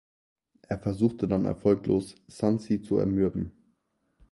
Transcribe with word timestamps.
Er 0.67 0.79
versuchte 0.79 1.27
dann 1.27 1.45
erfolglos, 1.45 2.15
Sun 2.25 2.57
Ce 2.57 2.81
zu 2.81 2.97
zermürben. 2.97 3.51